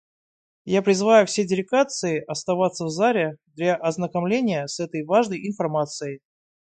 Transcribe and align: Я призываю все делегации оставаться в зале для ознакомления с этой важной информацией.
Я 0.65 0.81
призываю 0.81 1.27
все 1.27 1.45
делегации 1.45 2.23
оставаться 2.27 2.85
в 2.85 2.89
зале 2.89 3.37
для 3.53 3.75
ознакомления 3.75 4.65
с 4.65 4.79
этой 4.79 5.05
важной 5.05 5.47
информацией. 5.47 6.21